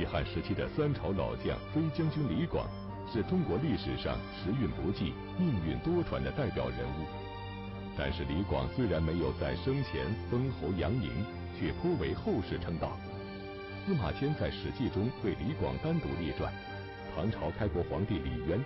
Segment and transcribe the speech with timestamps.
[0.00, 2.66] 西汉时期的三朝老将飞将军李广，
[3.12, 7.04] 是中国历史上时运不济、命运多舛的代表人物。
[7.98, 11.10] 但是李广虽然没有在生前封侯扬名，
[11.58, 12.96] 却颇为后世称道。
[13.84, 16.50] 司马迁在《史记》中为李广单独列传，
[17.14, 18.58] 唐朝开国皇帝李渊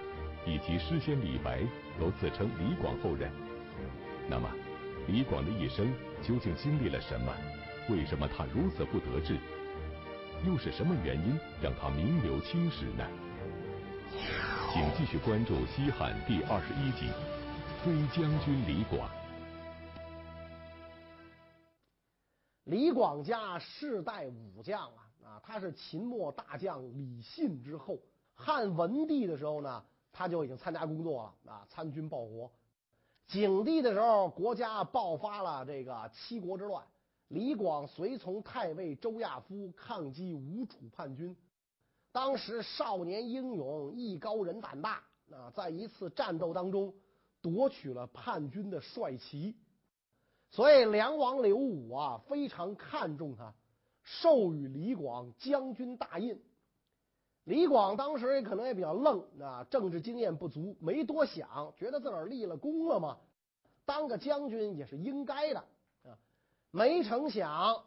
[0.46, 1.62] 以及诗仙李白
[1.98, 3.28] 都自称李广后人。
[4.30, 4.48] 那么，
[5.08, 5.92] 李广的一生
[6.22, 7.34] 究竟经历了什么？
[7.90, 9.36] 为什么他如此不得志？
[10.46, 13.06] 又是什么原因让他名留青史呢？
[14.70, 17.10] 请继续关注《西汉》第二十一集
[17.84, 19.08] 《飞将军李广》。
[22.64, 27.98] 李广家世代武将啊啊，他是秦末大将李信之后。
[28.34, 32.52] 汉文帝的时候呢，他就已经参加工作了啊，参军报国。
[33.28, 36.84] 景帝的时候，国家爆发了这个七国之乱，
[37.28, 41.36] 李广随从太尉周亚夫抗击吴楚叛军。
[42.12, 46.94] 当时少年英勇，艺高人胆大啊，在一次战斗当中
[47.42, 49.56] 夺取了叛军的帅旗，
[50.50, 53.52] 所以梁王刘武啊非常看重他，
[54.02, 56.40] 授予李广将军大印。
[57.44, 63.18] 李广当时也可能也比较愣啊，政治经验不足，没多想，觉得自个儿立了功了嘛，
[63.84, 65.64] 当个将军也是应该的。
[66.74, 67.84] 没成想，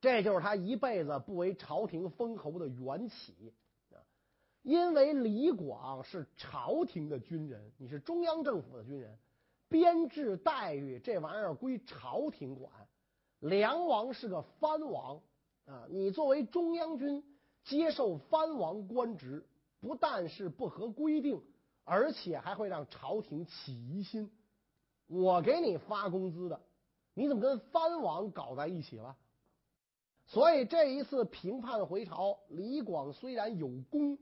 [0.00, 3.52] 这就是他一辈子不为朝廷封侯的缘起
[3.90, 3.98] 啊。
[4.62, 9.18] 因为李广是朝廷的军人，你是中央政府的军人，
[9.68, 12.70] 编制待遇这玩意儿归朝廷管。
[13.40, 15.20] 梁王是个藩王
[15.66, 17.24] 啊，你作为中央军。
[17.64, 19.44] 接受藩王官职，
[19.80, 21.42] 不但是不合规定，
[21.84, 24.30] 而且还会让朝廷起疑心。
[25.06, 26.58] 我给你发工资的，
[27.18, 29.16] 你怎么跟藩王搞在一起了？
[30.26, 34.16] 所以这一次平叛回朝，李广虽然有功，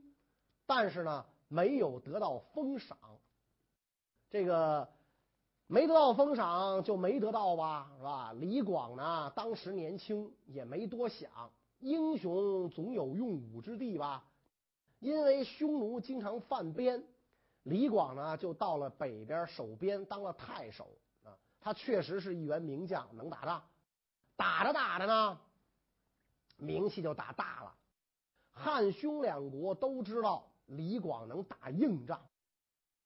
[0.65, 2.97] 但是呢，没有得到封赏。
[4.31, 4.89] 这个
[5.67, 8.33] 没得到封赏，就没得到吧，是吧？
[8.33, 11.29] 李广呢，当时年轻，也没多想。
[11.77, 14.23] 英雄总有用武之地吧？
[14.97, 17.03] 因为匈奴经常犯边，
[17.61, 20.87] 李广呢就到了北边守边，当了太守。
[21.67, 23.61] 他确实是一员名将，能打仗。
[24.37, 25.37] 打着打着呢，
[26.55, 27.75] 名气就打大了。
[28.53, 32.21] 汉匈两国都知道李广能打硬仗。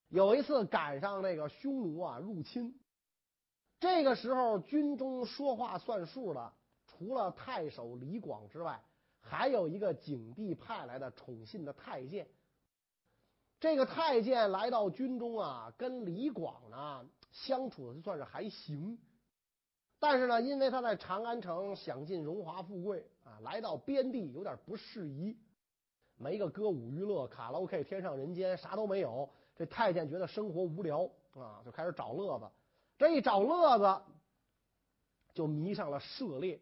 [0.09, 2.79] 有一次赶上那个匈奴啊入侵，
[3.79, 6.53] 这个时候军中说话算数的。
[6.85, 8.79] 除了太守李广之外，
[9.21, 12.27] 还有一个景帝派来的宠信的太监。
[13.59, 18.97] 这个太监来到军中啊，跟李广呢相处的算是还行。
[19.99, 25.37] 但是呢，因为他在长安城享尽荣华富贵啊，来到边地有点不适宜，
[26.17, 29.29] 没个歌舞娱乐、卡拉 OK、天上人间，啥都没有。
[29.55, 32.49] 这太监觉得生活无聊啊，就开始找乐子。
[32.97, 34.01] 这一找乐子，
[35.33, 36.59] 就迷上了射猎。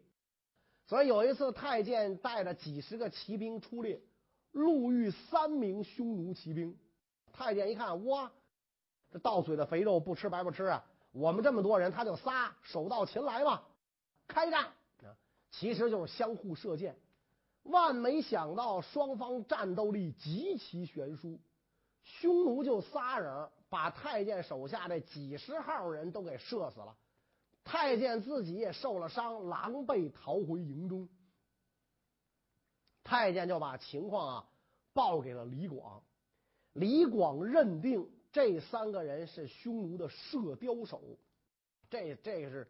[0.86, 4.02] 所以有一次，太监带着几十个骑兵出猎，
[4.52, 6.78] 路遇三名匈奴骑兵。
[7.32, 8.30] 太监一看，哇，
[9.12, 10.86] 这到嘴的肥肉不吃白不吃啊！
[11.12, 13.64] 我们这么多人，他就仨，手到擒来嘛，
[14.28, 15.18] 开战啊！
[15.52, 16.96] 其实就是相互射箭。
[17.64, 21.40] 万没想到，双方战斗力极其悬殊，
[22.04, 26.96] 匈奴就仨人把太监手下这几十号人都给射死了。
[27.64, 31.10] 太监自己也受了伤，狼狈逃回营中。
[33.04, 34.46] 太监就把情况啊
[34.94, 36.04] 报给了李广。
[36.74, 41.02] 李广认定这三个人是匈奴的射雕手，
[41.90, 42.68] 这这个是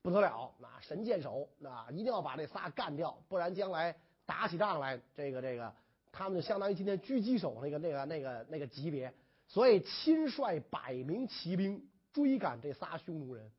[0.00, 5.72] 不得了，那神箭手，那一定要把这仨干掉，不然将来打起仗来，这个这个
[6.10, 9.12] 他们就相当于今天狙击手那个那个那个那个级别。
[9.48, 13.50] 所以亲率百名骑兵追赶这仨匈奴人。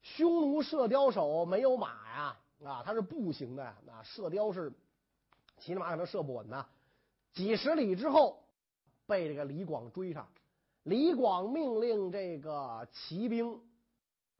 [0.00, 4.72] 匈奴射雕手没有马呀，啊，他是步行的，啊，射雕是
[5.58, 6.66] 骑着马可能射不稳呐。
[7.34, 8.42] 几十里之后，
[9.06, 10.26] 被这个李广追上。
[10.84, 13.60] 李广命令这个骑兵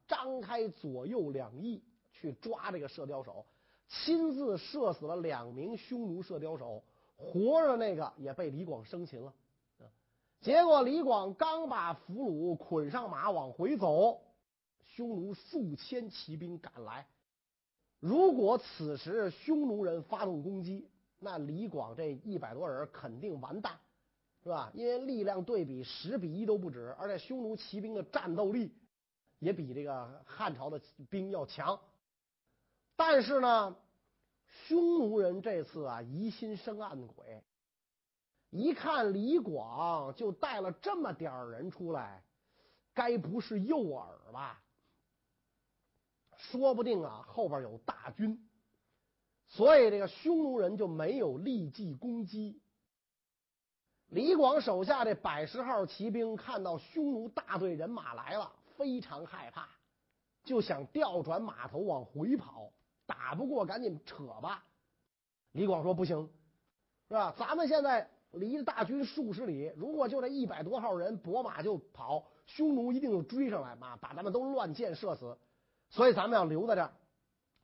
[0.06, 1.82] 张开左右两翼
[2.12, 3.44] 去抓这个射雕手，
[3.88, 6.82] 亲自射死了两名匈奴射雕手，
[7.17, 9.32] 活着那个也被李广生擒了。
[10.41, 14.20] 结果李广刚把俘虏捆上马往回走。
[14.82, 17.05] 匈奴数千骑兵赶来，
[17.99, 20.87] 如果此时匈奴人发动攻击，
[21.19, 23.76] 那李广这一百多人肯定完蛋，
[24.44, 24.70] 是吧？
[24.75, 28.76] 因为力量对比十比一都不止，而且匈奴骑兵的战斗力
[29.38, 31.81] 也比这个汉朝的兵要强。
[32.94, 33.75] 但是呢，
[34.67, 37.43] 匈奴人这次啊疑心生暗鬼，
[38.50, 42.23] 一看李广就带了这么点人出来，
[42.93, 44.62] 该不是诱饵吧？
[46.37, 48.46] 说不定啊后边有大军，
[49.46, 52.61] 所以这个匈奴人就没有立即攻击。
[54.09, 59.69] 李广手下这百十号骑兵看到匈奴大队人马来了，非常害怕，
[60.45, 62.71] 就想调转马头往回跑。
[63.06, 64.65] 打不过，赶紧扯吧。
[65.53, 66.31] 李广说：“不行，
[67.09, 67.35] 是吧？
[67.37, 75.37] 咱们现在离着大军数十里，如果就这一百多号人拨马就跑，匈奴一定追上来嘛，把咱们都乱箭射死。
[75.91, 76.93] 所以咱们要留在这儿，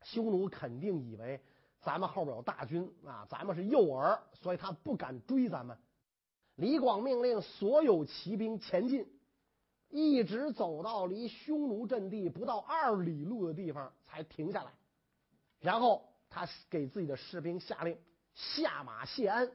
[0.03, 1.41] 匈奴肯定以为
[1.81, 5.79] 咱们后边有大军啊，咱们是诱饵，所以他不敢追咱们。”
[6.61, 9.07] 李广命令所有骑兵前进，
[9.89, 14.71] 一直走到离匈奴阵地不到二里路的地方才停下来。
[15.59, 17.97] 然后他给自己的士兵下令
[18.35, 19.51] 下马谢安。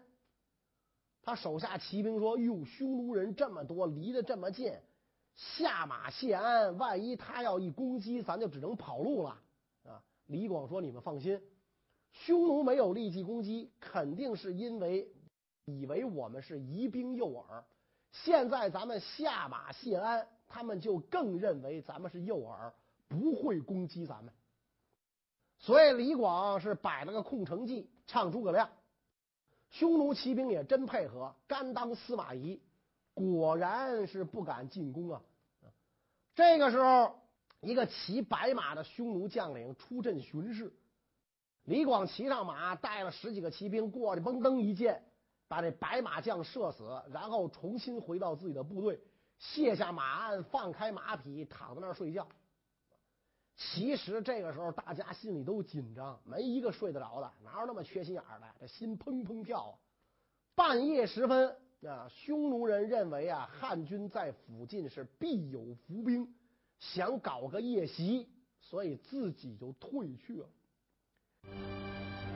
[1.22, 4.74] 他手下骑兵说：“哟，匈奴人这么多，离得这么近，
[5.36, 9.30] 下马谢安，万一他要一攻击，咱就只能跑路了
[9.84, 11.40] 啊！”李广说：“你们放心，
[12.12, 15.08] 匈奴没有立即攻击，肯定是因为。”
[15.66, 17.64] 以为我们是疑兵诱饵，
[18.12, 22.72] 现在咱们下马谢安，他们就更认为咱们是诱饵，
[23.08, 24.32] 不会攻击咱们。
[25.58, 28.70] 所以李广是摆了个空城计，唱诸葛亮。
[29.72, 32.62] 匈奴骑兵也真配合，甘当司马懿，
[33.16, 35.22] 果然是不敢进攻啊。
[36.36, 37.16] 这个时候，
[37.62, 40.72] 一个骑白马的匈奴将领出阵巡视，
[41.64, 45.04] 李广骑上马，带了十几个骑兵过去，嘣噔一箭。
[45.48, 49.00] 把这白马将射死，然后重新回到自己的部队，
[49.38, 52.28] 卸下马鞍，放开马匹，躺在那儿睡觉。
[53.56, 58.48] 其实这个时候大家心里都紧张，没一个睡得着的，哪有那么缺心眼的？
[58.60, 59.74] 这心砰砰跳啊！
[60.56, 66.28] 半夜时分啊，匈奴人认为啊，汉军在附近是必有伏兵，
[66.80, 68.28] 想搞个夜袭，
[68.60, 70.50] 所以自己就退去了。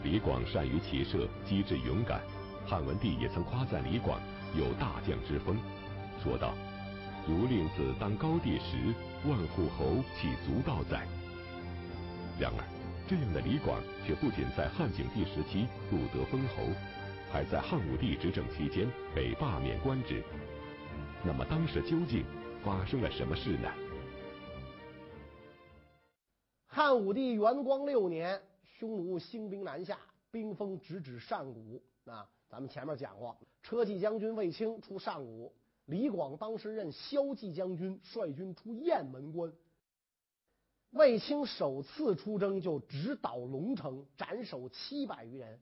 [0.03, 2.21] 李广善于骑射，机智勇敢。
[2.69, 4.21] 汉文帝也曾夸赞李广
[4.55, 5.57] 有大将之风，
[6.21, 6.53] 说道
[7.27, 8.93] ：“如令子当高帝时，
[9.27, 11.07] 万户侯岂足道哉？”
[12.39, 12.63] 然而，
[13.07, 16.69] 这样的李广却不仅在汉景帝时期不得封侯，
[17.31, 20.23] 还在汉武帝执政期间被罢免官职。
[21.25, 22.23] 那么，当时究竟
[22.63, 23.67] 发生了什么事呢？
[26.67, 28.39] 汉武帝元光六年，
[28.77, 29.97] 匈奴兴兵南下，
[30.29, 32.29] 兵锋直指上谷啊。
[32.49, 35.53] 咱们前面讲过，车骑将军卫青出上谷，
[35.85, 39.53] 李广当时任骁骑将军，率军出雁门关。
[40.89, 45.59] 卫青首次出征就直捣龙城，斩首七百余人。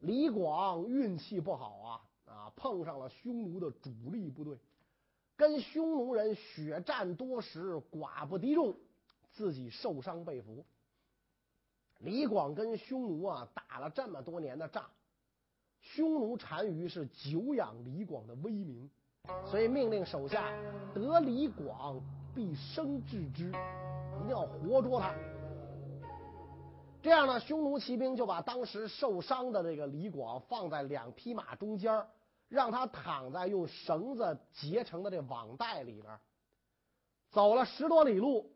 [0.00, 4.58] 李广运气不好啊啊，碰上了匈奴的主力部队，
[5.36, 8.74] 跟匈奴人血战多时，寡不敌众，
[9.30, 10.64] 自己受伤被俘。
[11.98, 14.90] 李广跟匈奴啊打了这么多年的仗。
[15.80, 18.88] 匈奴单于是久仰李广的威名，
[19.46, 20.44] 所以命令手下
[20.94, 22.00] 得李广
[22.34, 25.14] 必生治之，一定要活捉他。
[27.02, 32.06] 这样呢，匈奴骑兵就把当时受伤的这个李广放在两匹马中间，
[32.48, 36.18] 让他躺在用绳子结成的这网袋里边。
[37.30, 38.52] 走了十多里路，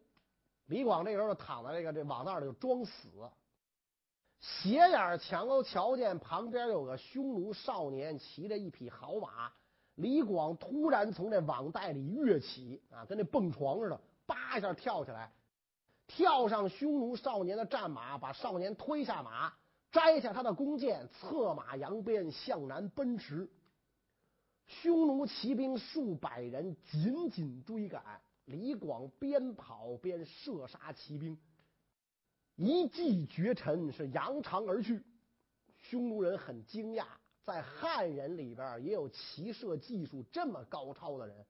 [0.67, 3.09] 李广这时候躺在这个这网袋里就装死。
[4.45, 9.51] 斜眼瞧都瞧见旁边有个匈奴少年骑着一匹好马，
[9.95, 15.33] 李广突然从这网袋里跃起啊，跟那蹦床似的，叭一下跳起来，
[16.07, 19.51] 跳上匈奴少年的战马，把少年推下马，
[19.91, 23.49] 摘下他的弓箭，策马扬鞭向南奔驰。
[24.67, 31.39] 匈奴骑兵数百人紧紧追赶，李广边跑边射杀骑兵。
[32.57, 35.03] 一骑绝尘，是扬长而去。
[35.77, 37.05] 匈奴人很惊讶，
[37.45, 41.45] 在汉人里边也有骑射技术这么高超的人，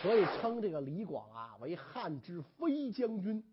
[0.00, 3.44] 所以称这个李广啊为汉之飞将军。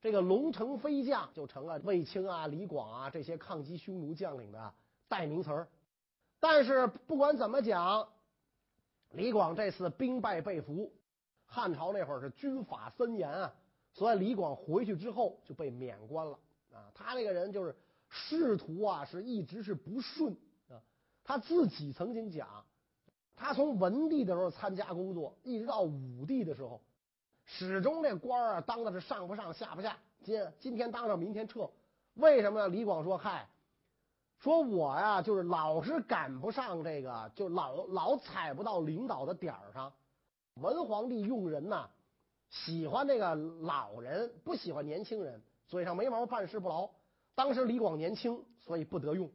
[0.00, 4.74] 这个龙城飞将就成了卫青啊、李广啊这些抗击匈奴将领的
[5.08, 5.68] 代名词儿。
[6.38, 8.08] 但是不管怎么讲，
[9.10, 10.92] 李广这次兵败被俘，
[11.46, 13.52] 汉朝那会儿是军法森严啊。
[13.98, 16.38] 所以李广回去之后就被免官了
[16.72, 16.86] 啊！
[16.94, 17.74] 他这个人就是
[18.08, 20.32] 仕途啊，是一直是不顺
[20.68, 20.78] 啊。
[21.24, 22.64] 他自己曾经讲，
[23.34, 26.80] 他从文帝的时候参加工作，一直到武帝的时候，
[27.44, 29.98] 始终这官啊当的是上不上下不下。
[30.22, 31.68] 今今天当上，明天撤。
[32.14, 32.68] 为什么呢？
[32.68, 33.48] 李广说：“嗨，
[34.38, 39.92] 说我呀，就是老是赶不上这个，就老老踩不到领导的点儿上。
[40.54, 41.90] 文皇帝用人呐，
[42.50, 46.88] 喜欢这个老人，不喜欢年轻人，嘴上没毛，办事不牢。
[47.34, 49.30] 当时李广年轻，所以不得用。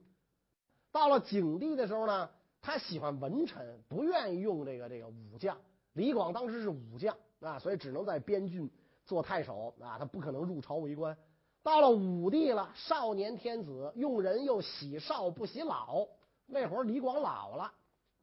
[0.91, 2.29] 到了景帝的时候呢，
[2.62, 5.58] 他喜欢文臣，不愿意用这个这个武将。
[5.93, 8.70] 李广当时是武将啊，所以只能在边郡
[9.05, 11.15] 做太守啊，他不可能入朝为官。”
[11.63, 16.05] 到了武帝了，少年天子用人又喜少不喜老，
[16.46, 17.74] 那会儿李广老了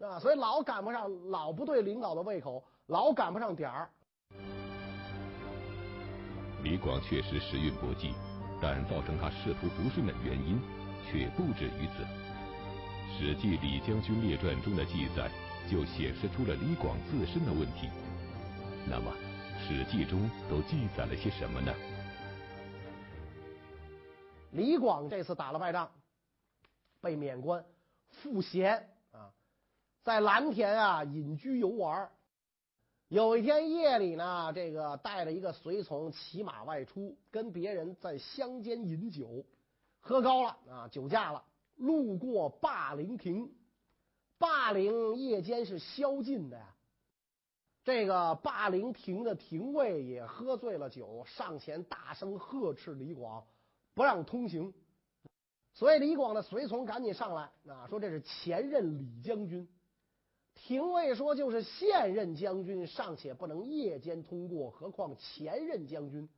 [0.01, 3.91] 啊，所以老赶不上，老不对领导的胃口，老赶不上点儿。
[6.63, 8.13] 李广确实时运不济，
[8.61, 10.61] 但造成他仕途不顺的原因
[11.11, 12.05] 却不止于此。
[13.19, 15.31] 《史记·李将军列传》中的记载
[15.71, 17.89] 就显示出了李广自身的问题。
[18.87, 19.11] 那么，
[19.67, 21.73] 《史记》中都记载了些什么呢？
[24.53, 25.91] 李广这次打了败仗，
[27.01, 27.65] 被免官，
[28.09, 29.31] 赋闲啊，
[30.03, 32.11] 在蓝田啊隐居游玩。
[33.11, 39.45] 有一天夜里呢，这个带着一个随从骑马外出，跟别人在乡间饮酒，
[39.99, 41.43] 喝高了啊，酒驾了。
[41.75, 43.53] 路过霸陵亭，
[44.39, 46.73] 霸陵夜间是宵禁的呀。
[47.83, 53.45] 这个霸陵亭的廷尉也喝醉了酒，上前大声呵斥李广。
[53.93, 54.73] 不让通行，
[55.75, 59.69] 所以李广的随从赶紧上来啊，说这是前任李将军。
[60.71, 66.29] 廷尉说就是现任将军尚且不能夜间通过，何况前任将军？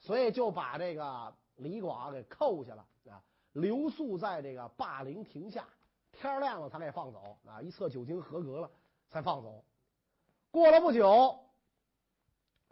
[0.00, 5.68] 所以就把这个李广给扣下了啊，留宿在这个霸陵亭下，
[6.10, 8.70] 天亮了才给放走啊，一测酒精合格了
[9.10, 9.62] 才放走。
[10.50, 11.38] 过了不久，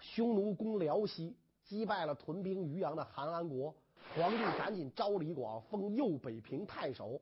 [0.00, 3.74] 匈奴攻辽西，击败了屯兵渔阳的韩安国。
[4.16, 7.20] 皇帝赶紧召李广封右北平太守。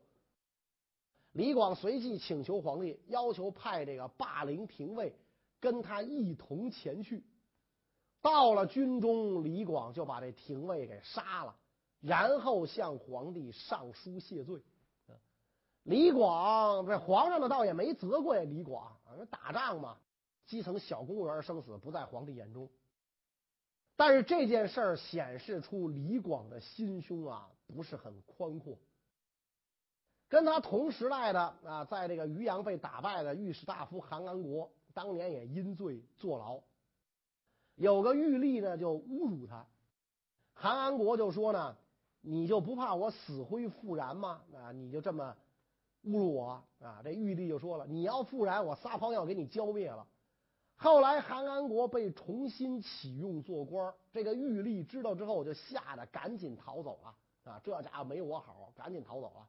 [1.32, 5.14] 李广随即请求皇帝，要求派这个霸陵廷尉
[5.60, 7.24] 跟他一同前去。
[8.20, 11.56] 到了军中，李广就把这廷尉给杀了，
[12.00, 14.60] 然后向皇帝上书谢罪。
[15.84, 19.96] 李广这皇上呢，倒也没责怪李广啊，打仗嘛，
[20.46, 22.68] 基层小公务员生死不在皇帝眼中。
[23.96, 28.78] 但是这件事儿显示出李广的心胸啊不是很宽阔。
[30.32, 36.58] 跟他同时代的啊，在这个渔阳被打败的御史大夫韩安国，当年也因罪坐牢。
[37.74, 39.66] 有个狱吏呢就侮辱他，
[40.54, 41.76] 韩安国就说呢
[42.22, 44.40] ：“你就不怕我死灰复燃吗？
[44.56, 45.36] 啊，你就这么
[46.06, 50.06] 侮辱我啊？”这狱吏就说了：“你要复燃，我撒泡尿给你浇灭了。”
[50.80, 57.60] 后来韩安国被重新启用做官，这个玉立知道之后就吓得赶紧逃走了啊！
[57.62, 59.46] 这家伙没我好，赶紧逃走了。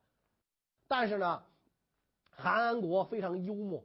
[0.87, 1.43] 但是呢，
[2.31, 3.83] 韩安国非常幽默，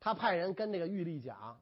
[0.00, 1.60] 他派人跟那个玉立讲：“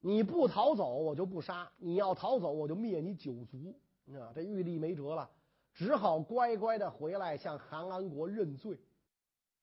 [0.00, 3.78] 你不逃走，我就不杀；你要逃走，我就灭你九族。”
[4.20, 5.30] 啊，这玉立没辙了，
[5.72, 8.78] 只好乖乖的回来向韩安国认罪。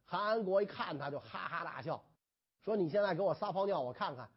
[0.03, 2.03] 韩安国一看他就哈哈大笑。
[2.61, 4.29] 说你现在给我撒泡尿，我看看。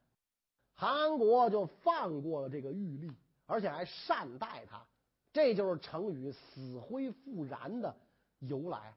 [0.75, 3.11] 韩安国就放过了这个玉立，
[3.47, 4.87] 而且还善待他，
[5.33, 7.97] 这就是成语“死灰复燃”的
[8.41, 8.95] 由来。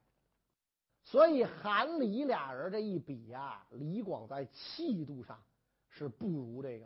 [1.09, 5.39] 所以韩李俩人这一比呀，李广在气度上
[5.87, 6.85] 是不如这个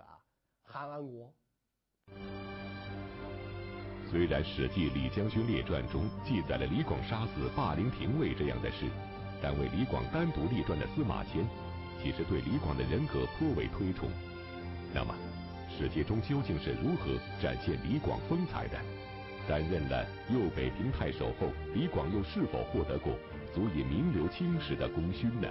[0.62, 1.34] 韩安国。
[4.12, 8.86] 虽然《史记·李将军列传》中记载了李广杀死霸陵廷尉这样的事，
[9.42, 11.44] 但为李广单独立传的司马迁。
[12.04, 14.08] 其实对李广的人格颇为推崇。
[14.94, 15.16] 那么，
[15.68, 18.78] 史记中究竟是如何展现李广风采的？
[19.48, 23.18] 担任了右北平太守后，李广又是否获得过
[23.53, 25.48] 足以名留青史的功勋呢？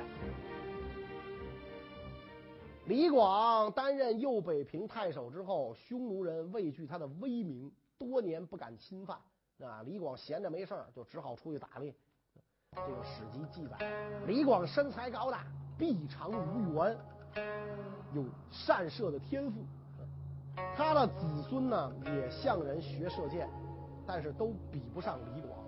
[2.86, 9.16] 李广担任右北平太守之后，匈奴人畏惧他的威名，多年不敢侵犯。
[9.62, 11.94] 啊，李广闲着没事儿就只好出去打猎。
[12.72, 13.76] 这个史记记载，
[14.26, 15.44] 李广身材高大。
[15.78, 16.96] 臂长无圆，
[18.14, 19.64] 有善射的天赋。
[20.76, 23.48] 他的子孙呢，也向人学射箭，
[24.06, 25.59] 但是都比不上李广。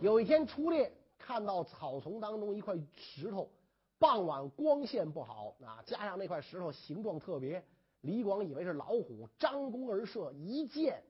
[0.00, 3.50] 有一天出猎，看到草丛当中一块石头，
[3.98, 7.64] 傍晚光线不好啊，加上那块石头形状特别，
[8.02, 11.02] 李广以为是老虎，张弓而射，一箭，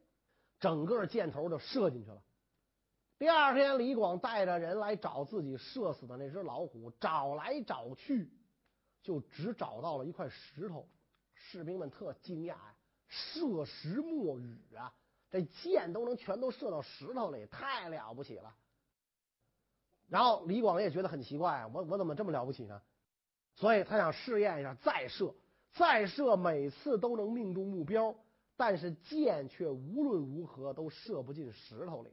[0.61, 2.23] 整个箭头就射进去了。
[3.19, 8.31] 第二天，李广带着人来找自己射死的那只老虎，找来找去，
[9.02, 10.88] 就只找到了一块石头。
[11.35, 12.75] 士兵们特惊讶呀，
[13.09, 14.95] 射石莫语啊！
[15.28, 18.55] 这箭都能全都射到石头里，太了不起了。
[20.08, 22.80] 然后李广也觉得很奇怪，我我怎么这么了不起呢？
[23.54, 25.34] 所以他想试验一下，再射，
[25.72, 28.14] 再射，每次都能命中目标，
[28.56, 32.10] 但是箭却无论如何都射不进石头里。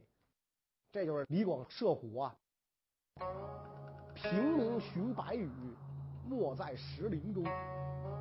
[0.90, 2.36] 这就是李广射虎啊！
[4.14, 5.50] 平明寻白羽，
[6.28, 7.44] 没在石林中，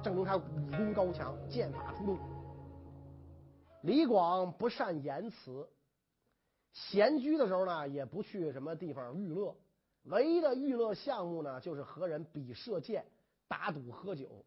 [0.04, 2.20] 证明他武功高强，剑法出众。
[3.84, 5.70] 李广不善言辞，
[6.74, 9.56] 闲居的时候呢，也不去什么地方娱乐。
[10.04, 13.06] 唯一的娱乐项目呢，就是和人比射箭、
[13.48, 14.46] 打赌、喝酒。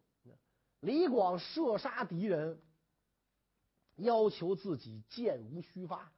[0.81, 2.59] 李广射杀敌人，
[3.95, 6.11] 要求自己箭无虚发，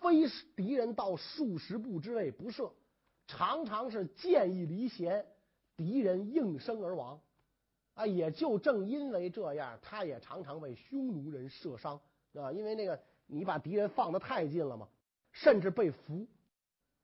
[0.00, 0.26] 非
[0.56, 2.72] 敌人到数十步之内不射，
[3.26, 5.26] 常常是箭一离弦，
[5.76, 7.20] 敌人应声而亡。
[7.92, 12.00] 啊，也就正因为这样，他也常常被匈奴人射伤
[12.32, 14.88] 啊，因为那个你把敌人放得太近了嘛，
[15.30, 16.26] 甚至被俘。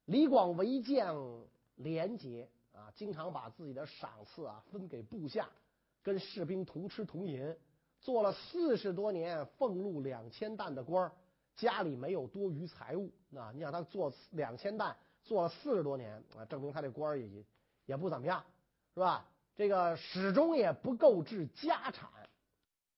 [0.06, 1.44] 李广为将。
[1.78, 5.48] 廉洁啊，经常把自己的赏赐啊分给部下，
[6.02, 7.56] 跟士兵同吃同饮，
[8.00, 11.10] 做了四十多年俸禄两千担的官
[11.56, 13.50] 家里没有多余财物啊。
[13.52, 17.44] 你想他做两千担，做了四十多年啊，证明他这官也
[17.86, 18.44] 也不怎么样，
[18.94, 19.28] 是吧？
[19.56, 22.08] 这个始终也不够置家产，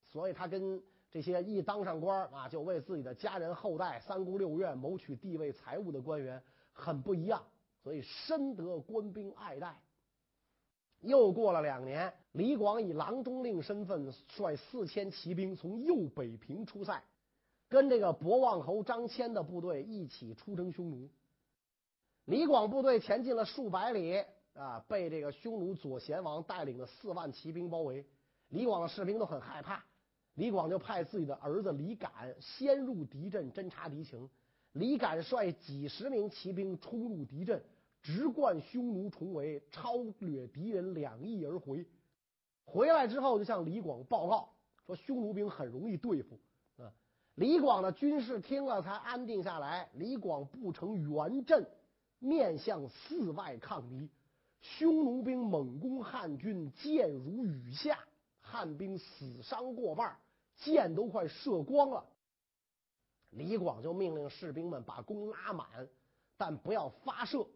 [0.04, 7.42] 所以他跟这些一当上官啊就为自己的家人后代三宫六院谋取地位财物的官员很不一样。
[7.82, 9.76] 所以深得官兵爱戴。
[11.00, 17.02] 又过了两年，李广以郎中令身份率四千骑兵从右北平出塞，
[17.68, 21.08] 跟这个博望侯张骞的部队一起出征匈奴。
[22.26, 24.22] 李广部队前进了数百里
[24.52, 28.04] 啊，被这个匈奴左贤王带领的四万骑兵包围。
[28.50, 29.82] 李广的士兵都很害怕，
[30.34, 34.28] 李广就派自己的儿子李敢先入敌阵侦察敌情。
[34.72, 37.62] 李敢率几十名骑兵冲入敌阵，
[38.02, 41.84] 直贯匈奴重围，超掠敌人两翼而回。
[42.64, 44.48] 回来之后，就向李广报告
[44.86, 46.38] 说：“匈奴兵很容易对付。”
[46.78, 46.92] 啊，
[47.34, 49.88] 李广的军士听了才安定下来。
[49.94, 51.66] 李广布成圆阵，
[52.20, 54.08] 面向四外抗敌。
[54.60, 57.98] 匈奴兵猛攻汉军，箭如雨下，
[58.40, 60.16] 汉兵死伤过半，
[60.58, 62.06] 箭都快射光了。
[63.30, 65.66] 李广就命令士兵们把弓拉满，
[66.36, 67.46] 但不要发射。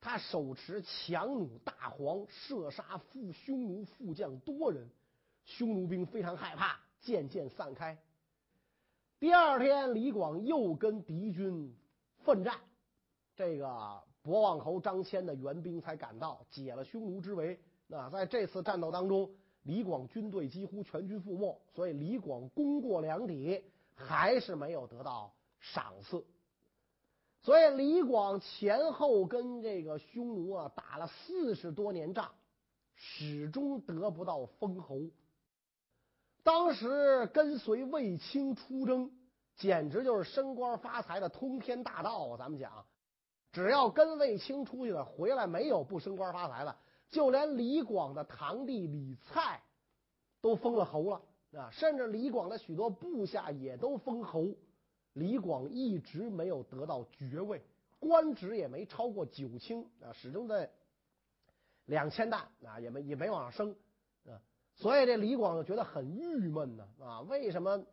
[0.00, 4.88] 他手持强弩大黄，射杀副匈奴副将多人。
[5.44, 7.96] 匈奴兵非常害怕，渐渐散开。
[9.18, 11.72] 第二天，李广又跟敌军
[12.18, 12.60] 奋战，
[13.36, 17.60] 这个博望侯张骞的援兵才赶到，解了匈奴之围。
[17.86, 19.30] 那在这次战斗当中，
[19.62, 23.64] 李广军队几乎全军覆没，所以李广功过两抵。
[24.06, 26.24] 还是没有得到赏赐，
[27.42, 32.32] 所以李广前后跟这个匈奴啊打了四十多年仗，
[32.94, 35.00] 始终得不到封侯。
[36.42, 39.10] 当时跟随卫青出征，
[39.56, 42.36] 简直就是升官发财的通天大道啊！
[42.36, 42.84] 咱们讲，
[43.52, 46.76] 只要跟卫青出去了，回来没有不升官发财的，
[47.10, 49.62] 就连李广的堂弟李蔡
[50.40, 51.22] 都封了侯了。
[51.54, 54.48] 啊，甚至李广的许多部下也都封侯，
[55.12, 57.62] 李广一直没有得到爵位，
[57.98, 60.70] 官职也没超过九卿啊，始终在
[61.84, 63.76] 两千担啊，也没也没往上升
[64.26, 64.40] 啊，
[64.74, 67.84] 所以这李广觉得很郁闷呢啊，为什么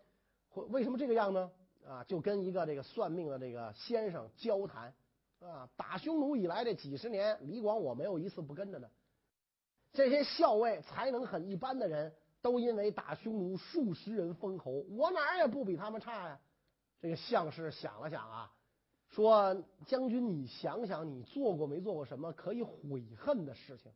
[0.48, 1.52] 会为什么这个样呢？
[1.86, 4.94] 啊，就跟一个这个算命的这个先生交谈
[5.42, 8.90] 啊，打匈奴以来这几十年，李广我没有一次不跟着的，
[9.92, 12.14] 这些校尉才能很一般的人。
[12.42, 16.40] 都因为打匈奴数十人封侯，我哪儿也不比他们差呀。
[17.02, 18.54] 这个相士想了想啊，
[19.08, 23.92] 说：“将军，你想想，你做过没做过什么可以悔恨的事情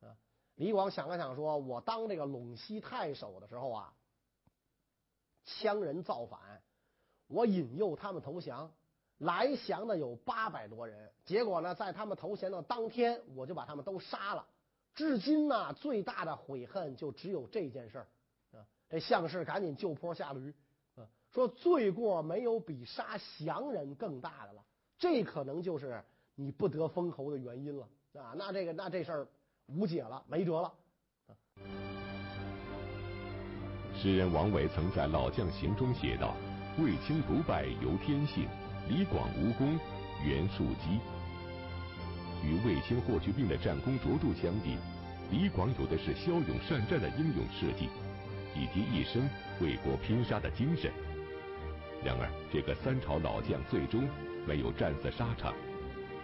[0.00, 0.16] 啊？”
[0.56, 3.94] 李广想了想，说：“我当这个陇西太守的时候啊，
[5.46, 6.62] 羌人造反，
[7.28, 8.72] 我引诱他们投降，
[9.18, 14.46] 来降的有八百多人，结果呢，在他们投降的当天，我就把他们都杀了。”
[15.00, 18.06] 至今呢，最大的悔恨就只有这件事儿
[18.52, 18.60] 啊！
[18.86, 20.52] 这相士赶紧就坡下驴
[20.94, 24.62] 啊，说罪过没有比杀降人更大的了，
[24.98, 28.34] 这可能就是你不得封侯的原因了啊！
[28.36, 29.28] 那这个那这事儿
[29.68, 30.70] 无解了，没辙了。
[33.96, 36.36] 诗人王维曾在《老将行》中写道
[36.78, 38.46] ：“卫青不败由天性，
[38.86, 39.78] 李广无功
[40.22, 41.00] 原数机。”
[42.44, 44.78] 与卫青、霍去病的战功卓著相比，
[45.30, 47.88] 李广有的是骁勇善战的英勇事迹，
[48.54, 49.28] 以及一生
[49.60, 50.90] 为国拼杀的精神。
[52.04, 54.08] 然而，这个三朝老将最终
[54.46, 55.54] 没有战死沙场，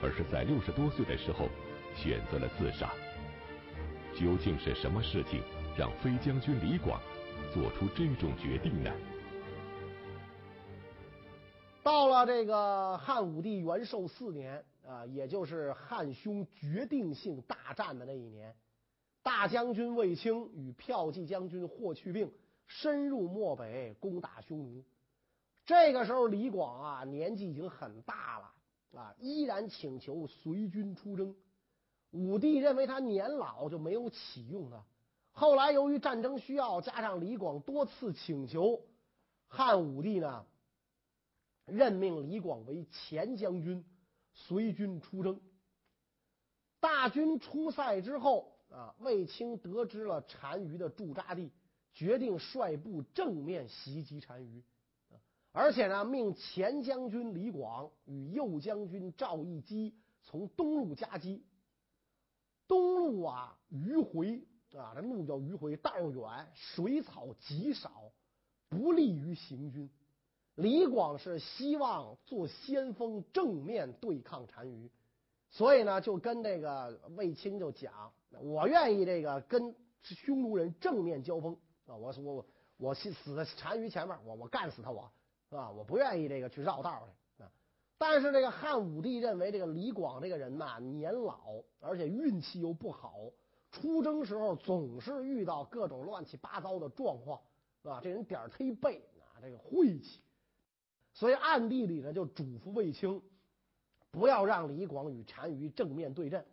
[0.03, 1.49] 而是在六十多岁的时候
[1.95, 2.91] 选择了自杀。
[4.19, 5.41] 究竟是什么事情
[5.77, 7.01] 让飞将军李广
[7.53, 8.91] 做出这种决定呢？
[11.83, 18.53] 到了这个汉武帝元寿四年啊，也就是汉匈决定性大战的那一年，
[19.27, 22.33] 大将军卫青与骠骑将军霍去病
[22.69, 24.85] 深入漠北攻打匈奴。
[25.65, 28.53] 这个时候，李广啊年纪已经很大了
[29.01, 31.35] 啊，依然请求随军出征。
[32.13, 34.85] 武帝认为他年老，就没有启用他。
[35.33, 38.81] 后来由于战争需要，加上李广多次请求，
[39.49, 40.47] 汉武帝呢
[41.65, 43.85] 任命李广为前将军，
[44.35, 45.41] 随军出征。
[46.79, 51.51] 大军出塞之后啊，卫青得知了单于的驻扎地，
[51.93, 54.63] 决定率部正面袭击单于，
[55.53, 61.45] 而且呢命前将军李广与右将军赵翼基从东路夹击。
[62.69, 64.43] 东路啊，迂回
[64.77, 68.11] 啊，这路叫迂回，道远，水草极少，
[68.69, 69.89] 不利于行军。
[70.57, 74.91] 李广是希望做先锋，正面对抗单于，
[75.49, 85.11] 所以呢，就跟这个卫青就讲，我愿意这个跟匈奴人正面交锋啊，我我我我死在单于前面，我我干死他，我
[85.51, 87.45] 啊，我不愿意这个去绕道去。
[87.99, 93.15] 但是这个汉武帝认为这个李广这个人呐年老，而且运气又不好，
[93.73, 97.41] 出征时候总是遇到各种乱七八糟的状况，
[97.85, 100.21] 啊，这人点儿忒背啊，这个晦气，
[101.15, 103.23] 所以暗地里呢就嘱咐卫青，
[104.11, 106.45] 不要让李广与单于正面对阵。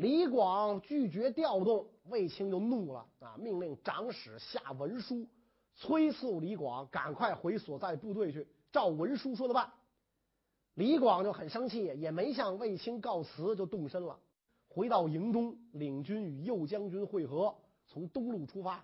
[0.00, 5.26] 李广拒绝调动，卫青就怒了啊，命令长史下文书
[5.76, 9.70] 催促李广赶快回所在部队去，照文书说的办。
[10.72, 14.18] 李广就很生气，也没向卫青告辞，就动身了。
[14.70, 17.54] 回到营中，领军与右将军会合，
[17.86, 18.82] 从东路出发。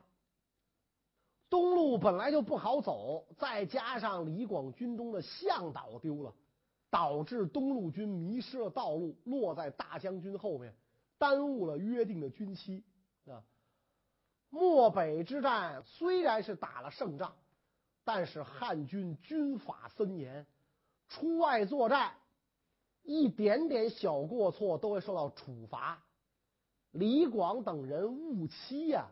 [1.48, 6.34] 东路本来就不好走，再加上李广军中的向导丢了，
[6.90, 10.74] 导致东路军迷失了道路，落在大将军后面，
[11.18, 12.84] 耽误了约定的军期。
[13.26, 13.42] 啊，
[14.50, 17.34] 漠北之战虽然是打了胜仗，
[18.04, 20.46] 但是汉军军法森严。
[21.08, 22.14] 出外作战，
[23.02, 26.02] 一点点小过错都会受到处罚。
[26.90, 29.08] 李广等人误期呀，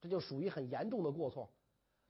[0.00, 1.50] 这就属于很严重的过错。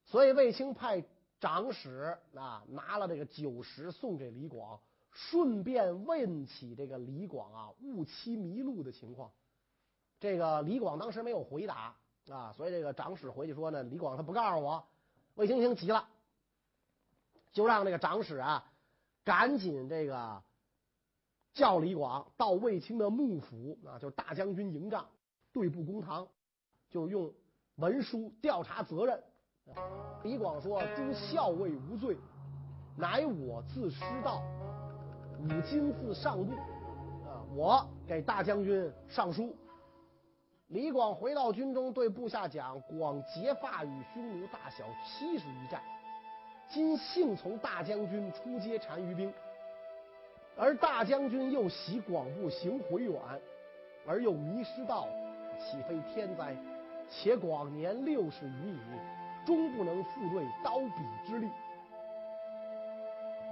[0.04, 1.04] 所以卫青派
[1.38, 4.80] 长史啊拿了这个酒食送给李广，
[5.12, 9.30] 顺便问起这个李广啊误期迷路的情况。
[10.20, 11.94] 这个李广当时没有回答
[12.30, 14.84] 啊，所以这个长史回去说呢，李广他不告诉我。
[15.34, 16.08] 卫青听急了，
[17.52, 18.64] 就让这个长史啊。
[19.24, 20.42] 赶紧这个
[21.54, 25.06] 叫李广到卫青的幕府啊，就是大将军营帐
[25.52, 26.26] 对簿公堂，
[26.90, 27.32] 就用
[27.76, 29.22] 文书调查责任。
[30.24, 32.16] 李广说：“诸校尉无罪，
[32.96, 34.42] 乃我自失道，
[35.40, 36.54] 吾今自上部
[37.28, 39.54] 啊，我给大将军上书。”
[40.68, 45.80] 李广回到军中，对部下讲：“广结发与匈奴大小七十余战。”
[46.68, 49.32] 今幸从大将军出接单于兵，
[50.58, 53.18] 而大将军又喜广部行回远，
[54.06, 55.08] 而又迷失道，
[55.58, 56.54] 岂非天灾？
[57.08, 58.78] 且广年六十余矣，
[59.46, 61.48] 终不能复对刀笔之力。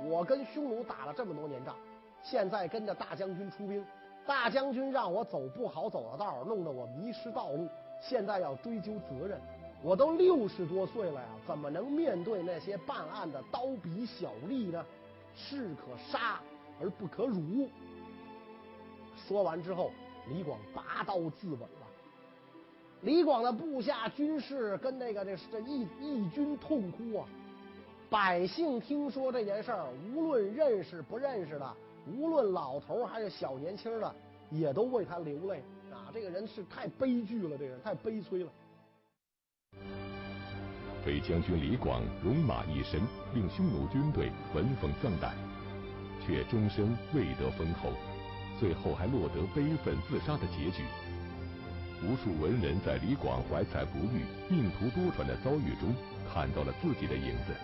[0.04, 1.74] 我跟匈奴打了这么多年仗，
[2.22, 3.82] 现在跟着大将军出兵，
[4.26, 7.68] 大将军让我走不好走的道，弄得我迷失道路，
[8.00, 9.40] 现在要追究责任。
[9.82, 14.84] 我都六十多岁了呀，怎么能面对那些办案的刀笔小吏呢？
[15.34, 16.40] 士可杀
[16.80, 17.68] 而不可辱。
[19.16, 19.90] 说完之后，
[20.28, 21.86] 李广拔刀自刎了。
[23.02, 27.28] 李广的部下军士跟那个这这义义军痛哭啊！
[28.08, 31.74] 百姓听说这件事儿，无论认识不认识的，
[32.06, 34.14] 无论老头还是小年轻的，
[34.50, 36.06] 也都为他流泪啊！
[36.14, 38.50] 这个人是太悲剧了，这个人太悲催了。
[41.04, 43.00] 飞将军李广戎马一身，
[43.34, 45.34] 令匈奴军队闻风丧胆，
[46.24, 47.90] 却终身未得封侯，
[48.58, 50.84] 最后还落得悲愤自杀的结局。
[52.02, 55.94] 无数文人在李广怀才不遇、命途多舛的遭遇中
[56.32, 57.54] 看到了自己的影子，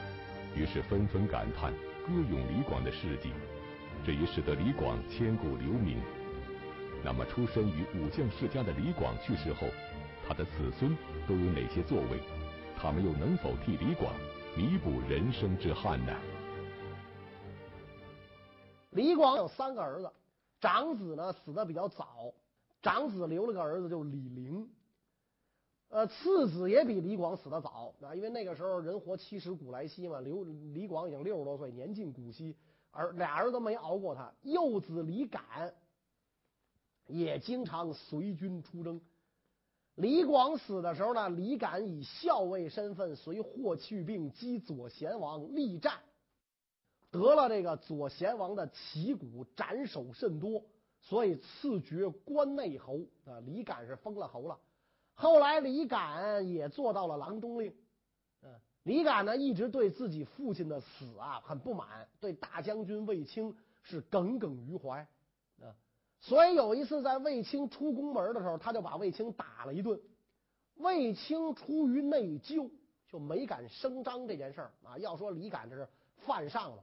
[0.56, 1.72] 于是纷纷感叹、
[2.06, 3.30] 歌咏李广的事迹，
[4.04, 6.00] 这也使得李广千古留名。
[7.04, 9.66] 那么，出身于武将世家的李广去世后，
[10.26, 12.20] 他的子孙都有哪些作为？
[12.76, 14.12] 他们又能否替李广
[14.56, 16.12] 弥补人生之憾呢？
[18.90, 20.10] 李广有三个儿子，
[20.60, 22.32] 长子呢死的比较早，
[22.82, 24.68] 长子留了个儿子就是李陵。
[25.88, 32.56] 呃，次子也比李广死的早啊，因为那个时候人活七十古来稀嘛，刘李广已经六十多岁，年近古稀，
[32.92, 34.32] 而俩儿子没熬过他。
[34.42, 35.74] 幼子李敢
[37.08, 39.00] 也经常随军出征。
[39.96, 45.98] 李广死的时候呢，李敢以校尉身份随霍去病击左贤王，力战
[47.10, 50.62] 得了这个左贤王的旗鼓，斩首甚多，
[51.00, 53.40] 所以赐爵关内侯啊。
[53.40, 54.58] 李敢是封了侯了。
[55.14, 57.74] 后来李敢也做到了郎中令。
[58.84, 65.06] 李敢呢一直对自己父亲的死啊很不满，对大将军卫青是耿耿于怀。
[65.60, 65.70] 啊，
[66.20, 70.00] 所以有一次在卫青出宫门的时候，他就把卫青打了一顿。
[70.76, 72.70] 卫青出于内疚，
[73.08, 74.98] 就没敢声张这件事儿啊。
[74.98, 76.82] 要说李敢这是犯上了，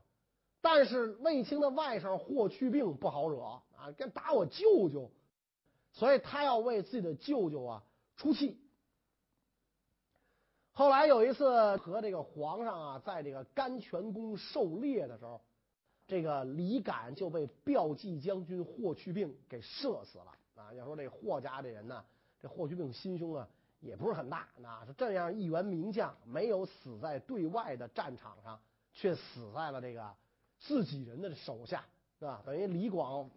[0.61, 3.41] 但是卫青的外甥霍去病不好惹
[3.75, 5.11] 啊，跟打我舅舅，
[5.91, 7.83] 所以他要为自己的舅舅啊。
[8.15, 8.57] 出气。
[10.79, 15.41] 后来有一次和这个皇上啊，在这个甘泉宫狩猎的时候，
[16.07, 20.73] 这个李敢就被骠骑将军霍去病给射死了啊！
[20.73, 22.01] 要说这霍家这人呢，
[22.39, 23.45] 这霍去病心胸啊
[23.81, 28.57] 也不是很大，那是这样一员名将，没有死在对外的战场上，
[28.93, 30.09] 却死在了这个
[30.59, 31.83] 自己人的手下，
[32.19, 32.41] 是吧？
[32.45, 33.29] 等于李广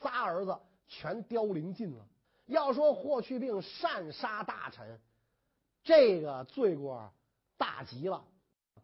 [0.00, 2.06] 仨儿子全凋零尽了。
[2.46, 5.00] 要说霍去病擅杀大臣，
[5.84, 7.12] 这个罪过
[7.56, 8.24] 大极了。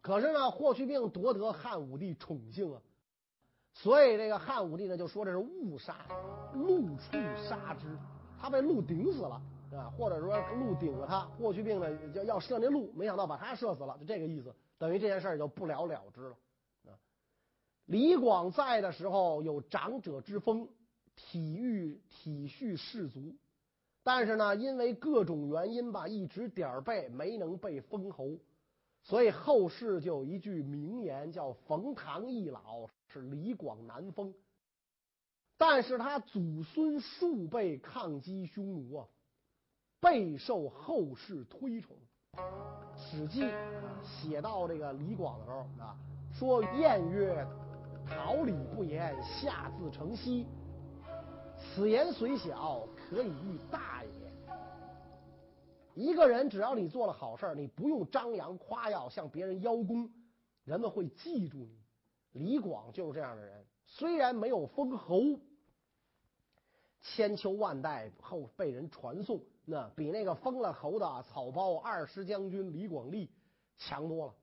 [0.01, 2.81] 可是呢，霍去病夺得汉武帝宠幸啊，
[3.73, 6.05] 所以这个汉武帝呢就说这是误杀，
[6.53, 7.11] 鹿畜
[7.47, 7.97] 杀之，
[8.39, 16.35] 他被鹿顶死了啊，或者说鹿顶了他，霍去病呢要要射那鹿，没想到把他射死了，就这个意思，等于这件事就不了了之了
[16.85, 16.97] 啊。
[17.85, 20.67] 李广在的时候有长者之风，
[21.15, 23.35] 体育体恤士卒。
[24.03, 28.37] 但是呢，因为各种原因吧，一直点儿背，没能被封侯，
[29.03, 34.33] 所以后世就有一句名言，叫“冯唐易老，是李广难封”。
[35.55, 39.07] 但是他祖孙数辈抗击匈奴啊，
[39.99, 41.95] 备受后世推崇。
[42.97, 43.43] 《史记》
[44.03, 45.95] 写到这个李广的时候啊，
[46.33, 47.45] 说晏曰
[48.09, 50.43] ：“桃李不言，下自成蹊。”
[51.61, 54.31] 此言虽小，可以喻大也。
[55.95, 60.09] 一个人只要你做了好事你不用张扬夸耀，向别人邀功，
[60.63, 61.77] 人们会记住你。
[62.31, 65.41] 李广就是这样的人，虽然没有封侯，
[67.01, 73.29] 千秋万代后被人传颂，那比那个封了侯的草包二师将军李广利
[73.77, 74.33] 强多了。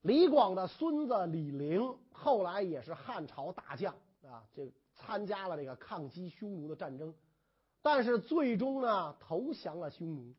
[0.00, 3.94] 李广的孙子李陵后来也是汉朝大将
[4.26, 4.68] 啊，这。
[5.00, 7.14] 参加了这个抗击匈奴的战争，
[7.90, 10.34] 但是最终呢投降了匈奴，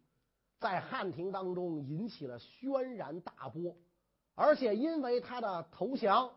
[0.59, 3.75] 在汉庭当中引起了轩然大波，
[4.35, 6.29] 而且因为他的投降，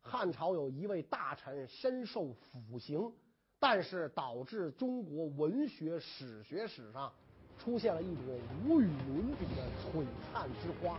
[0.00, 3.12] 汉朝有一位大臣身受腐刑，
[3.58, 7.12] 但是导致中国文学史学史上
[7.58, 8.34] 出现了一朵
[8.66, 10.98] 无与伦比的璀璨之花，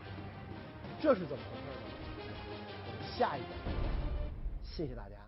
[1.01, 1.65] 这是怎么回事
[3.01, 3.17] 呢？
[3.17, 3.47] 下一个，
[4.61, 5.24] 谢谢大家。